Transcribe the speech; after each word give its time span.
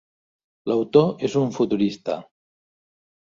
L'autor 0.71 1.11
és 1.27 1.35
un 1.41 1.51
futurista. 1.59 2.17